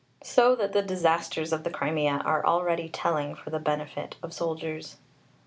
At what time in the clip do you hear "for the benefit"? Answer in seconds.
3.35-4.15